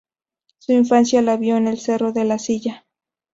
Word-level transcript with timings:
Su 0.57 0.71
infancia 0.71 1.21
la 1.21 1.37
vivió 1.37 1.57
en 1.57 1.67
el 1.67 1.77
Cerro 1.77 2.11
de 2.11 2.23
la 2.25 2.39
Silla. 2.39 2.87